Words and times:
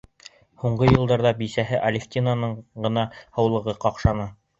Һуңғы 0.61 0.85
йылдарҙа 0.93 1.33
бисәһе 1.41 1.79
Алевтинаның 1.89 2.55
ғына 2.87 3.05
һаулығы 3.37 3.77
ҡаҡшаны. 3.85 4.27